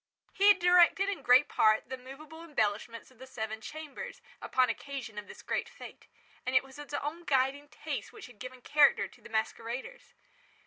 He 0.33 0.47
had 0.47 0.57
directed, 0.57 1.09
in 1.09 1.21
great 1.21 1.47
part, 1.47 1.87
the 1.89 1.95
movable 1.95 2.41
embellishments 2.43 3.11
of 3.11 3.19
the 3.19 3.27
seven 3.27 3.61
chambers, 3.61 4.19
upon 4.41 4.67
occasion 4.67 5.19
of 5.19 5.27
this 5.27 5.43
great 5.43 5.69
fête; 5.69 6.07
and 6.43 6.55
it 6.55 6.63
was 6.63 6.77
his 6.77 6.91
own 6.95 7.23
guiding 7.23 7.67
taste 7.69 8.11
which 8.11 8.25
had 8.25 8.39
given 8.39 8.61
character 8.63 9.07
to 9.07 9.21
the 9.21 9.29
masqueraders. 9.29 10.15